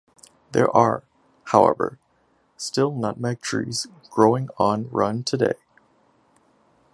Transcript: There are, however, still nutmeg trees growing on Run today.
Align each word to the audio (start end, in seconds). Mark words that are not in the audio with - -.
There 0.51 0.67
are, 0.75 1.03
however, 1.51 1.99
still 2.57 2.89
nutmeg 2.91 3.39
trees 3.41 3.85
growing 4.09 4.49
on 4.57 4.89
Run 4.89 5.23
today. 5.23 5.53